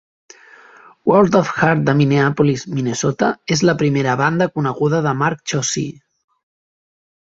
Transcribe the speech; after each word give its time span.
World 1.11 1.35
of 1.39 1.51
Hurt 1.57 1.83
de 1.91 1.95
Minneapolis, 1.99 2.65
Minnesota, 2.79 3.31
és 3.59 3.65
la 3.71 3.79
primera 3.85 4.19
banda 4.27 4.51
coneguda 4.59 5.07
de 5.09 5.17
Mark 5.25 5.49
Chaussee. 5.51 5.99